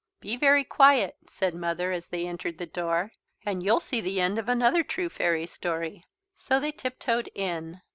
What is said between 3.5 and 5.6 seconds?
you'll see the end of another true fairy